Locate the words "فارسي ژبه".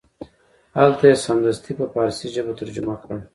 1.93-2.53